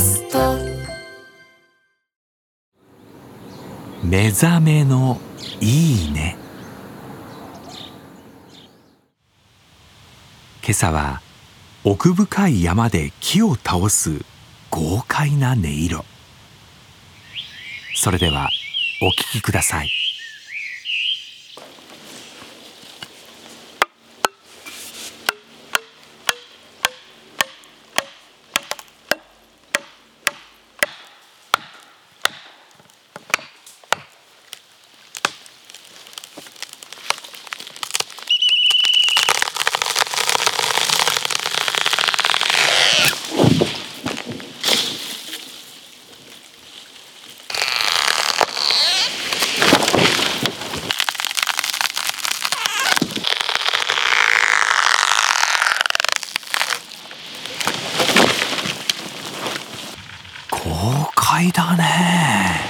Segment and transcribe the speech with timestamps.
[0.00, 0.56] スト。
[4.02, 5.20] 目覚めの
[5.60, 6.36] いいね。
[10.62, 11.20] 今朝は
[11.84, 14.24] 奥深い山で木を倒す
[14.70, 16.04] 豪快な音色。
[17.94, 18.50] それでは
[19.02, 19.97] お聴きください。
[60.68, 62.67] 豪快だね。